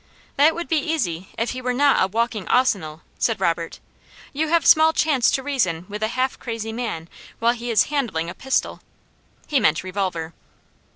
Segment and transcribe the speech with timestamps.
[0.35, 3.79] "That would be easy, if he were not a walking ahsenal," said Robert.
[4.33, 8.27] "You have small chance to reason with a half crazy man while he is handling
[8.27, 8.81] a pistol."
[9.45, 10.33] He meant revolver.